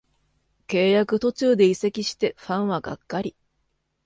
[0.65, 3.35] 契約途中で移籍してファンはがっかり